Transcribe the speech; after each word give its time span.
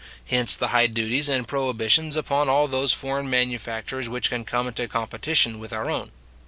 Hence 0.31 0.55
the 0.55 0.69
high 0.69 0.87
duties 0.87 1.29
and 1.29 1.47
prohibitions 1.47 2.15
upon 2.17 2.49
all 2.49 2.67
those 2.67 2.91
foreign 2.91 3.29
manufactures 3.29 4.09
which 4.09 4.29
can 4.31 4.45
come 4.45 4.67
into 4.67 4.87
competition 4.87 5.59
with 5.59 5.71
our 5.71 5.91
own. 5.91 6.09